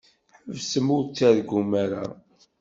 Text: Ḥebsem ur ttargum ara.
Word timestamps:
Ḥebsem 0.45 0.87
ur 0.95 1.03
ttargum 1.05 1.71
ara. 1.83 2.03